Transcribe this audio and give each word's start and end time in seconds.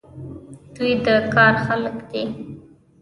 دوی 0.75 0.91
د 1.05 1.07
کار 1.33 1.53
خلک 1.65 1.95
دي. 2.09 2.23